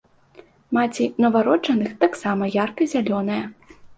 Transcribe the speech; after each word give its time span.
Маці 0.77 1.05
нованароджаных 1.25 1.91
таксама 2.05 2.43
ярка-зялёная. 2.65 3.41